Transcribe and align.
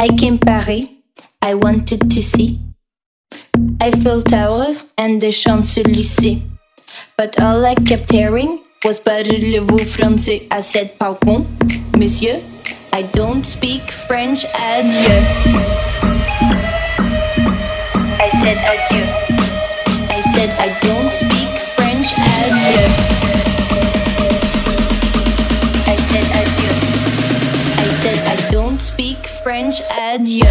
I 0.00 0.08
came 0.08 0.38
Paris, 0.38 0.86
I 1.42 1.52
wanted 1.52 2.10
to 2.10 2.22
see 2.22 2.58
Eiffel 3.82 4.22
Tower 4.22 4.74
and 4.96 5.20
the 5.20 5.30
Champs-Élysées. 5.30 6.40
But 7.18 7.38
all 7.38 7.66
I 7.66 7.74
kept 7.74 8.10
hearing 8.10 8.62
was 8.82 8.98
parlez-vous 8.98 9.84
français? 9.92 10.48
I 10.50 10.62
said, 10.62 10.98
pardon, 10.98 11.46
monsieur, 11.98 12.40
I 12.94 13.02
don't 13.12 13.44
speak 13.44 13.90
French, 13.90 14.46
adieu. 14.54 15.20
I 18.24 18.28
said 18.40 18.56
adieu. 18.72 19.04
I 20.08 20.22
said 20.32 20.50
I 20.58 20.68
don't 20.80 21.12
speak 21.12 21.52
French, 21.76 22.08
adieu. 22.16 23.39
French 29.50 29.82
adieu. 29.98 30.46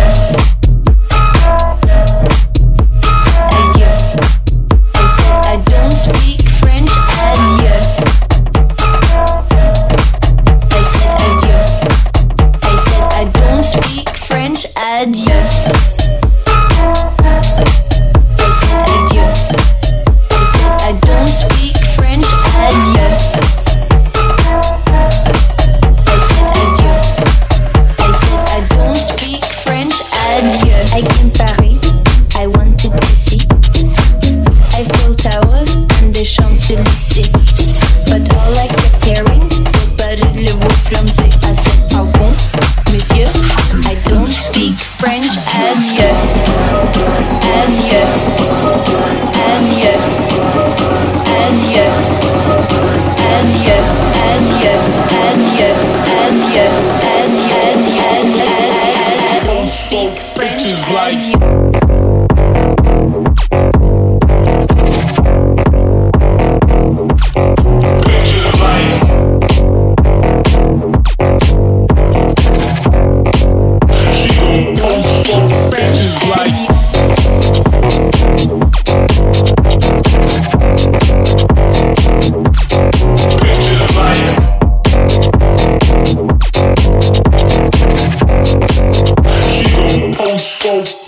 Yeah. 56.60 56.89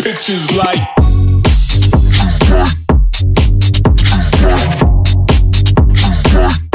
bitches 0.02 0.56
like. 0.56 0.88
She's 2.12 2.40
like. 2.50 2.68
She's 4.06 4.32
like. 4.44 4.78
She's 5.96 6.34
like. 6.36 6.71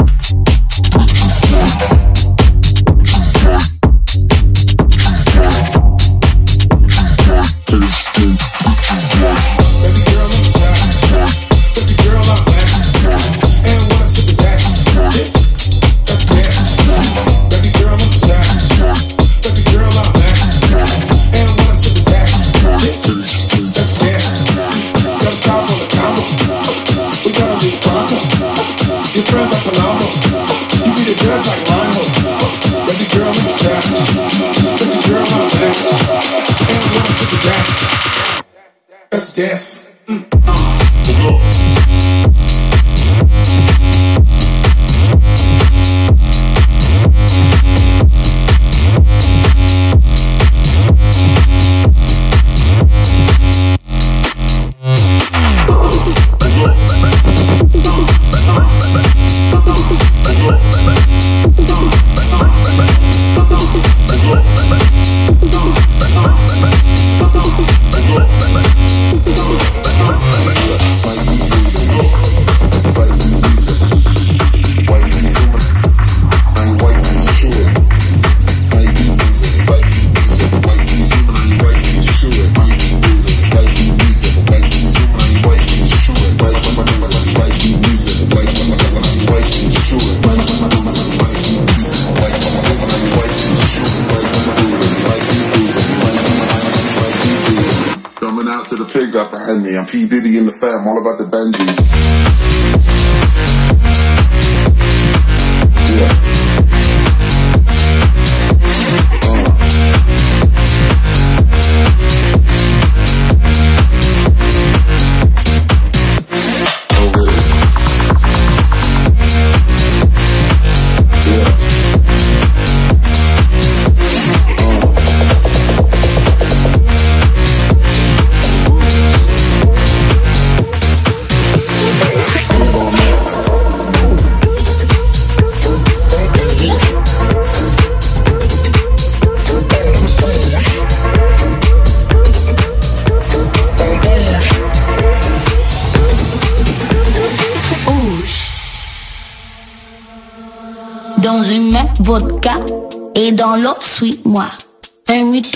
Yes. 39.37 39.85
Mm. 40.07 40.25
Uh. 40.47 41.76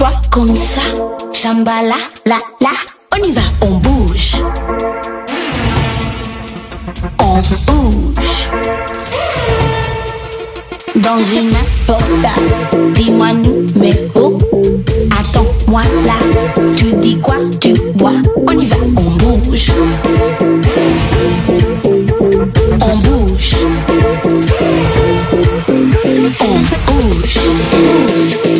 Toi 0.01 0.13
comme 0.31 0.57
ça, 0.57 0.81
chambala, 1.31 1.94
la, 2.25 2.38
la, 2.59 2.71
on 3.13 3.24
y 3.24 3.31
va, 3.33 3.42
on 3.62 3.77
bouge. 3.77 4.42
On 7.19 7.36
bouge. 7.68 8.50
Dans 10.95 11.24
une 11.24 11.53
portable, 11.86 12.94
dis-moi 12.95 13.33
numéro. 13.33 14.39
Attends-moi 15.19 15.83
là, 16.07 16.18
tu 16.75 16.94
dis 16.94 17.19
quoi, 17.19 17.36
tu 17.59 17.74
bois. 17.94 18.13
On 18.47 18.59
y 18.59 18.65
va, 18.65 18.77
on 18.97 19.01
bouge. 19.01 19.71
On 22.81 22.97
bouge. 22.97 23.56
On 26.39 26.56
bouge. 26.88 28.50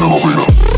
Down, 0.00 0.10
get 0.10 0.36
elevator. 0.36 0.69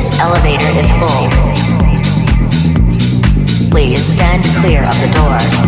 This 0.00 0.16
elevator 0.18 0.64
is 0.80 0.88
full. 0.92 1.28
Please 3.70 4.00
stand 4.02 4.42
clear 4.56 4.80
of 4.80 4.96
the 4.96 5.12
doors. 5.12 5.60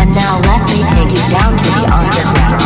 And 0.00 0.08
now 0.16 0.40
let 0.48 0.64
me 0.72 0.80
take 0.88 1.12
you 1.12 1.20
down 1.28 1.52
to 1.52 1.64
the 1.68 1.84
underground. 1.92 2.64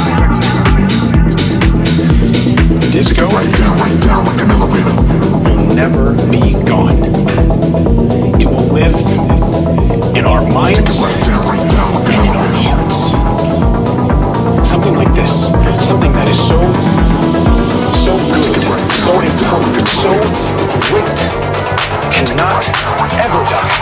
Disco 2.93 3.27
Right 3.27 3.53
down, 3.57 3.77
right 3.81 4.01
down, 4.01 4.25
like 4.27 4.41
an 4.43 4.51
elevator. 4.53 4.95
will 5.43 5.67
never 5.75 6.15
be 6.31 6.55
gone. 6.71 6.95
It 8.41 8.47
will 8.47 8.71
live 8.71 8.95
in 10.17 10.25
our 10.25 10.47
minds 10.53 11.03
Right 11.03 11.21
down, 11.25 11.49
right 11.49 11.69
down, 11.69 11.95
like 11.95 12.09
an 12.11 12.15
and 12.15 12.29
in 12.31 12.37
our 12.37 12.47
hearts. 12.63 13.11
Something 14.71 14.95
like 14.95 15.13
this. 15.15 15.49
Something 15.85 16.13
that 16.13 16.29
is 16.29 16.39
so, 16.39 16.61
so 17.99 18.17
good, 18.33 18.84
so 19.05 19.13
important, 19.21 19.85
so 19.85 20.09
great, 20.89 21.21
cannot 22.09 22.65
ever 23.21 23.45
die. 23.53 23.77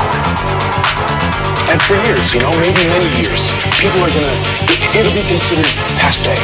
And 1.70 1.78
for 1.78 1.94
years, 2.10 2.34
you 2.34 2.42
know, 2.42 2.50
maybe 2.58 2.82
many 2.90 3.06
years, 3.22 3.54
people 3.78 4.02
are 4.02 4.10
gonna, 4.10 4.34
it, 4.66 4.82
it'll 4.98 5.14
be 5.14 5.22
considered 5.30 5.70
passe 6.02 6.34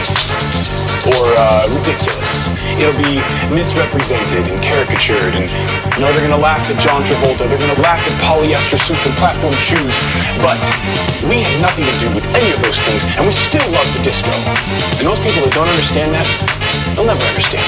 or 1.10 1.26
uh, 1.42 1.66
ridiculous. 1.74 2.54
It'll 2.78 2.94
be 3.02 3.18
misrepresented 3.50 4.46
and 4.46 4.62
caricatured, 4.62 5.34
and 5.34 5.50
you 5.98 6.06
know 6.06 6.14
they're 6.14 6.22
gonna 6.22 6.38
laugh 6.38 6.62
at 6.70 6.78
John 6.78 7.02
Travolta. 7.02 7.50
They're 7.50 7.58
gonna 7.58 7.82
laugh 7.82 7.98
at 8.06 8.14
polyester 8.22 8.78
suits 8.78 9.10
and 9.10 9.14
platform 9.18 9.58
shoes. 9.58 9.98
But 10.38 10.62
we 11.26 11.42
had 11.42 11.58
nothing 11.58 11.90
to 11.90 11.94
do 11.98 12.14
with 12.14 12.22
any 12.30 12.54
of 12.54 12.62
those 12.62 12.78
things, 12.86 13.02
and 13.18 13.26
we 13.26 13.34
still 13.34 13.66
love 13.74 13.90
the 13.90 14.06
disco. 14.06 14.30
And 15.02 15.10
those 15.10 15.18
people 15.18 15.42
that 15.42 15.50
don't 15.50 15.66
understand 15.66 16.14
that, 16.14 16.57
they'll 16.98 17.06
never 17.06 17.26
understand. 17.26 17.62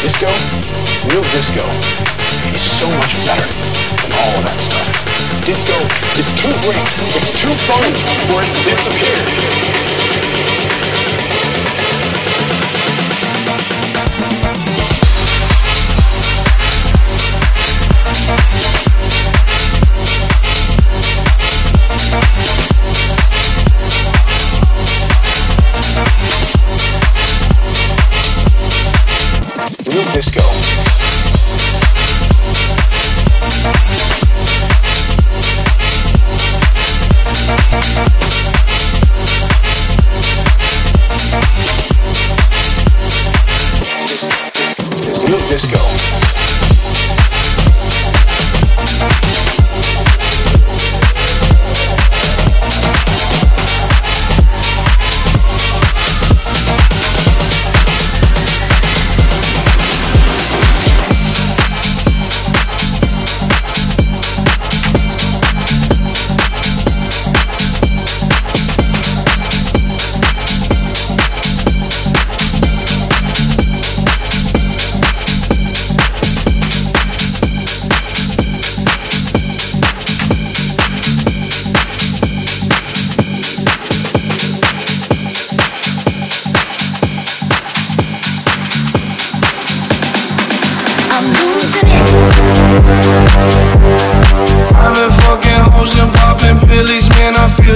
Disco, 0.00 0.32
real 1.12 1.22
disco, 1.36 1.60
is 2.56 2.64
so 2.64 2.88
much 2.96 3.12
better 3.28 3.44
than 4.00 4.12
all 4.16 4.32
of 4.32 4.44
that 4.48 4.56
stuff. 4.56 4.88
Disco 5.44 5.76
is 6.16 6.32
too 6.40 6.56
great, 6.64 6.88
it's 7.12 7.36
too 7.36 7.52
fun 7.68 7.92
for 8.32 8.40
it 8.40 8.48
to 8.48 8.62
disappear. 8.64 10.35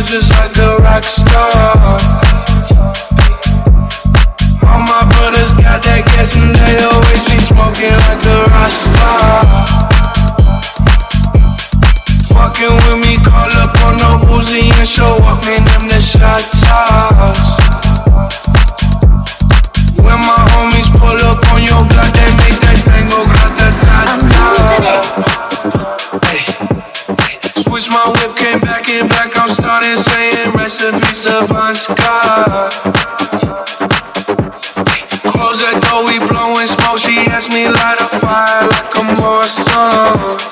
Just 0.03 0.31
like 0.31 0.60
like 39.31 39.47
a 39.69 40.50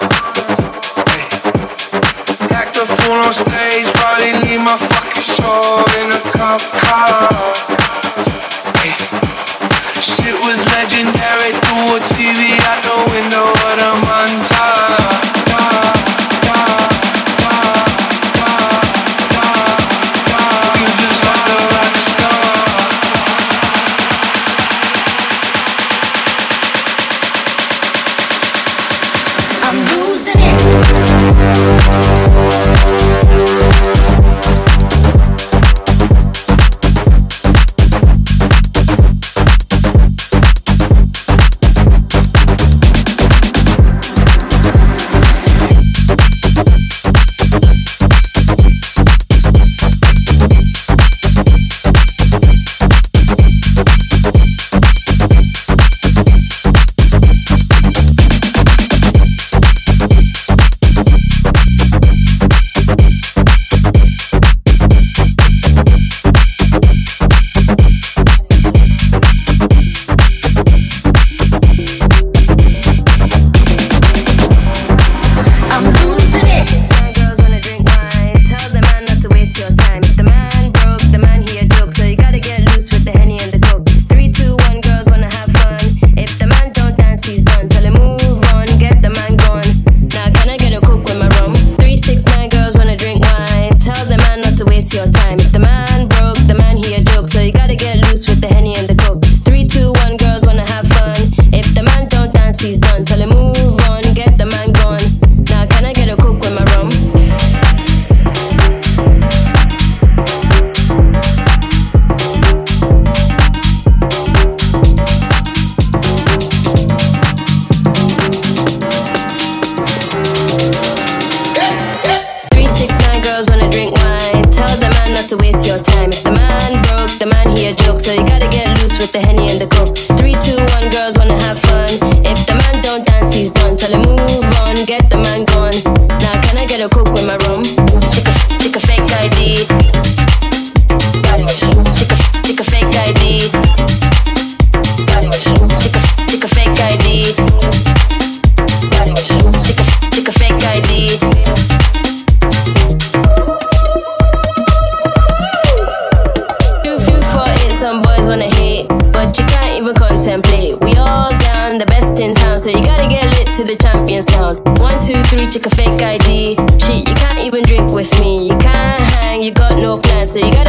so 162.68 162.76
you 162.76 162.84
gotta 162.84 163.08
get 163.08 163.24
lit 163.24 163.46
to 163.56 163.64
the 163.64 163.76
champion 163.76 164.22
sound. 164.22 164.60
One, 164.78 165.00
two, 165.00 165.22
three, 165.32 165.48
check 165.48 165.64
a 165.64 165.70
fake 165.70 166.02
ID. 166.02 166.56
Shit, 166.76 167.08
you 167.08 167.14
can't 167.14 167.40
even 167.40 167.64
drink 167.64 167.90
with 167.92 168.12
me. 168.20 168.44
You 168.44 168.56
can't 168.58 169.00
hang, 169.16 169.42
you 169.42 169.52
got 169.52 169.80
no 169.80 169.96
plans, 169.96 170.32
so 170.32 170.38
you 170.38 170.52
gotta 170.52 170.67